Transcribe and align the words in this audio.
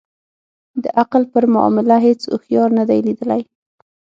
د 0.83 0.85
عقل 1.01 1.23
پر 1.33 1.43
معامله 1.53 1.95
هیڅ 2.07 2.21
اوښیار 2.33 2.69
نه 2.77 2.83
دی 2.89 2.99
لېدلی. 3.07 3.41